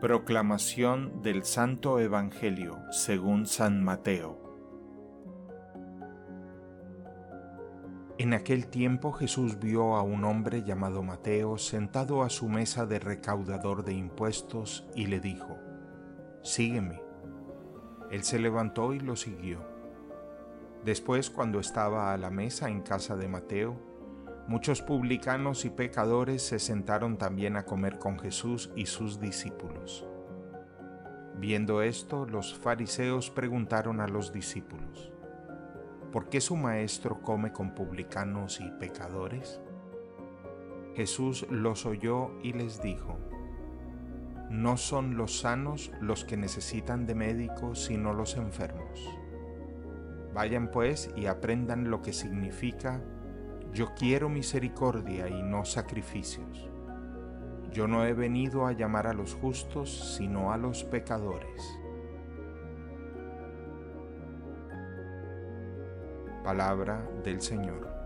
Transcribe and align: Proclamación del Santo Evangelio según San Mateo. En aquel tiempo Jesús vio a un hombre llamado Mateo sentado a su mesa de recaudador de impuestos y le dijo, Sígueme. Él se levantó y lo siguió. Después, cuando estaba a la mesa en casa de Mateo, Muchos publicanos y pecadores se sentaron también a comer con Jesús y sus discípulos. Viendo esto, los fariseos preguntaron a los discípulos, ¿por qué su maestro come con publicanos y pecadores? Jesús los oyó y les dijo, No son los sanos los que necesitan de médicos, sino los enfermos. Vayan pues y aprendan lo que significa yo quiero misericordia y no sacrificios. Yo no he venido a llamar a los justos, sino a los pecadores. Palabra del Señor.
Proclamación 0.00 1.20
del 1.20 1.44
Santo 1.44 2.00
Evangelio 2.00 2.78
según 2.90 3.44
San 3.44 3.84
Mateo. 3.84 4.38
En 8.16 8.32
aquel 8.32 8.68
tiempo 8.68 9.12
Jesús 9.12 9.60
vio 9.60 9.96
a 9.96 10.02
un 10.02 10.24
hombre 10.24 10.62
llamado 10.62 11.02
Mateo 11.02 11.58
sentado 11.58 12.22
a 12.22 12.30
su 12.30 12.48
mesa 12.48 12.86
de 12.86 12.98
recaudador 12.98 13.84
de 13.84 13.92
impuestos 13.92 14.88
y 14.94 15.04
le 15.04 15.20
dijo, 15.20 15.58
Sígueme. 16.42 17.02
Él 18.10 18.24
se 18.24 18.38
levantó 18.38 18.94
y 18.94 19.00
lo 19.00 19.16
siguió. 19.16 19.60
Después, 20.82 21.28
cuando 21.28 21.60
estaba 21.60 22.14
a 22.14 22.16
la 22.16 22.30
mesa 22.30 22.70
en 22.70 22.80
casa 22.80 23.16
de 23.16 23.28
Mateo, 23.28 23.89
Muchos 24.50 24.82
publicanos 24.82 25.64
y 25.64 25.70
pecadores 25.70 26.42
se 26.42 26.58
sentaron 26.58 27.18
también 27.18 27.56
a 27.56 27.64
comer 27.64 28.00
con 28.00 28.18
Jesús 28.18 28.72
y 28.74 28.86
sus 28.86 29.20
discípulos. 29.20 30.04
Viendo 31.38 31.82
esto, 31.82 32.26
los 32.26 32.58
fariseos 32.58 33.30
preguntaron 33.30 34.00
a 34.00 34.08
los 34.08 34.32
discípulos, 34.32 35.12
¿por 36.10 36.28
qué 36.28 36.40
su 36.40 36.56
maestro 36.56 37.22
come 37.22 37.52
con 37.52 37.76
publicanos 37.76 38.60
y 38.60 38.68
pecadores? 38.80 39.60
Jesús 40.96 41.46
los 41.48 41.86
oyó 41.86 42.32
y 42.42 42.52
les 42.52 42.82
dijo, 42.82 43.20
No 44.50 44.76
son 44.76 45.16
los 45.16 45.38
sanos 45.38 45.92
los 46.00 46.24
que 46.24 46.36
necesitan 46.36 47.06
de 47.06 47.14
médicos, 47.14 47.84
sino 47.84 48.14
los 48.14 48.36
enfermos. 48.36 49.08
Vayan 50.34 50.72
pues 50.72 51.08
y 51.14 51.26
aprendan 51.26 51.88
lo 51.88 52.02
que 52.02 52.12
significa 52.12 53.00
yo 53.72 53.94
quiero 53.94 54.28
misericordia 54.28 55.28
y 55.28 55.42
no 55.42 55.64
sacrificios. 55.64 56.68
Yo 57.72 57.86
no 57.86 58.04
he 58.04 58.12
venido 58.14 58.66
a 58.66 58.72
llamar 58.72 59.06
a 59.06 59.12
los 59.12 59.34
justos, 59.34 60.16
sino 60.16 60.52
a 60.52 60.56
los 60.56 60.82
pecadores. 60.82 61.62
Palabra 66.42 67.08
del 67.22 67.40
Señor. 67.40 67.99